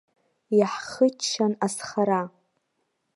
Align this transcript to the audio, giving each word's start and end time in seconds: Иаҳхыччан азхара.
Иаҳхыччан 0.57 1.53
азхара. 1.65 2.21